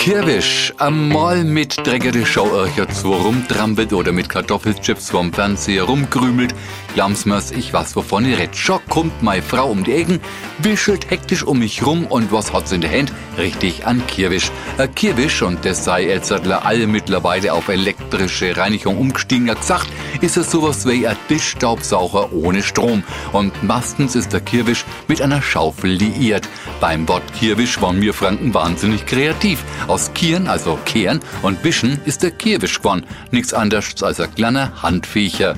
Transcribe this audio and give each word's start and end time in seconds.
Kirwisch 0.00 0.72
einmal 0.78 1.44
mit 1.44 1.86
dreckige 1.86 2.24
Schauörcher 2.24 2.88
zu 2.88 3.12
rumtrampelt 3.12 3.92
oder 3.92 4.12
mit 4.12 4.30
Kartoffelchips 4.30 5.10
vorm 5.10 5.30
Fernseher 5.30 5.82
rumkrümelt. 5.82 6.54
Glamsmers, 6.94 7.50
ich 7.50 7.70
weiß 7.70 7.94
wovon 7.96 8.24
ihr 8.24 8.38
redet. 8.38 8.56
Schock 8.56 8.80
kommt 8.88 9.22
meine 9.22 9.42
Frau 9.42 9.70
um 9.70 9.84
die 9.84 9.92
Ecken, 9.92 10.18
wischelt 10.58 11.10
hektisch 11.10 11.44
um 11.44 11.58
mich 11.58 11.84
rum 11.84 12.06
und 12.06 12.32
was 12.32 12.50
hat's 12.50 12.72
in 12.72 12.80
der 12.80 12.90
Hand? 12.90 13.12
Richtig 13.36 13.86
an 13.86 14.02
Kirwisch. 14.06 14.50
Ein 14.78 14.92
Kirwisch, 14.94 15.42
und 15.42 15.64
das 15.66 15.84
sei 15.84 16.06
Elzertler 16.06 16.64
alle 16.64 16.86
mittlerweile 16.86 17.52
auf 17.52 17.68
elektrische 17.68 18.56
Reinigung 18.56 18.96
umgestiegen, 18.96 19.50
hat 19.50 19.60
gesagt, 19.60 19.88
ist 20.22 20.36
es 20.38 20.50
sowas 20.50 20.86
wie 20.86 21.06
ein 21.06 21.16
Tischstaubsauger 21.28 22.32
ohne 22.32 22.62
Strom. 22.62 23.04
Und 23.32 23.62
meistens 23.62 24.16
ist 24.16 24.32
der 24.32 24.40
Kirwisch 24.40 24.84
mit 25.08 25.20
einer 25.20 25.42
Schaufel 25.42 25.90
liiert. 25.90 26.48
Beim 26.80 27.06
Wort 27.06 27.22
Kirwisch 27.38 27.80
waren 27.80 28.00
wir 28.00 28.14
Franken 28.14 28.52
wahnsinnig 28.54 29.06
kreativ. 29.06 29.62
Aus 29.90 30.14
Kieren, 30.14 30.46
also 30.46 30.78
Kehren 30.84 31.18
und 31.42 31.64
Wischen 31.64 32.00
ist 32.04 32.22
der 32.22 32.30
Kirwisch 32.30 32.78
geworden. 32.78 33.04
Nichts 33.32 33.52
anderes 33.52 34.00
als 34.04 34.20
ein 34.20 34.32
kleiner 34.32 34.82
Handviecher. 34.84 35.56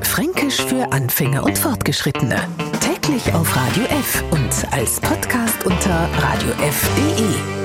Fränkisch 0.00 0.60
für 0.60 0.92
Anfänger 0.92 1.44
und 1.44 1.56
Fortgeschrittene. 1.56 2.40
Täglich 2.80 3.32
auf 3.32 3.54
Radio 3.54 3.84
F 3.84 4.24
und 4.32 4.72
als 4.72 5.00
Podcast 5.00 5.64
unter 5.64 6.08
radiof.de. 6.18 7.61